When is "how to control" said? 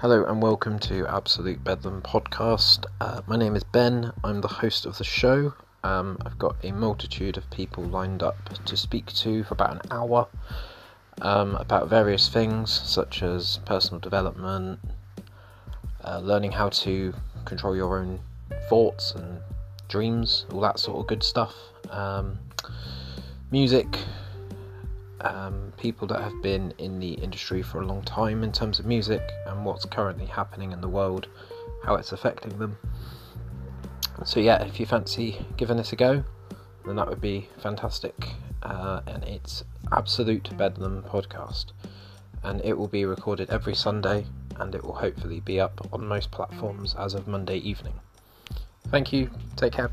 16.52-17.74